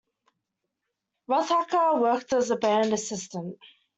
Rothacker 1.29 1.99
worked 2.01 2.33
as 2.33 2.49
a 2.49 2.55
band 2.55 2.91
assistant. 2.91 3.59